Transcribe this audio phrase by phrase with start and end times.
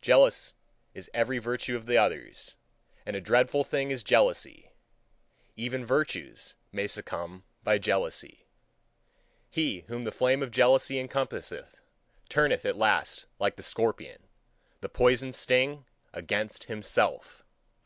[0.00, 0.54] Jealous
[0.94, 2.56] is every virtue of the others,
[3.04, 4.70] and a dreadful thing is jealousy.
[5.54, 8.46] Even virtues may succumb by jealousy.
[9.50, 11.82] He whom the flame of jealousy encompasseth,
[12.30, 14.28] turneth at last, like the scorpion,
[14.80, 15.84] the poisoned sting
[16.14, 17.44] against himself.